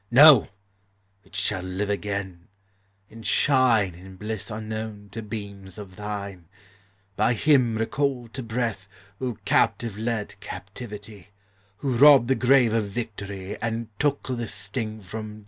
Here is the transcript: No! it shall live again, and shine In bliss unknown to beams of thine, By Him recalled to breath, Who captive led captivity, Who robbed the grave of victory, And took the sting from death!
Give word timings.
No! 0.09 0.47
it 1.23 1.35
shall 1.35 1.61
live 1.61 1.91
again, 1.91 2.47
and 3.11 3.23
shine 3.23 3.93
In 3.93 4.15
bliss 4.15 4.49
unknown 4.49 5.09
to 5.11 5.21
beams 5.21 5.77
of 5.77 5.95
thine, 5.95 6.47
By 7.15 7.35
Him 7.35 7.77
recalled 7.77 8.33
to 8.33 8.41
breath, 8.41 8.87
Who 9.19 9.35
captive 9.45 9.99
led 9.99 10.39
captivity, 10.39 11.27
Who 11.77 11.95
robbed 11.97 12.29
the 12.29 12.33
grave 12.33 12.73
of 12.73 12.85
victory, 12.85 13.61
And 13.61 13.89
took 13.99 14.23
the 14.27 14.47
sting 14.47 15.01
from 15.01 15.35
death! 15.35 15.39